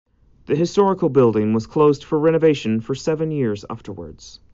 [0.47, 4.39] The historical building was closed for renovation for seven years afterwards.